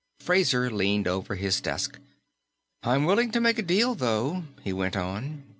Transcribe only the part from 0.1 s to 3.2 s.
Fraser leaned over his desk. "I'm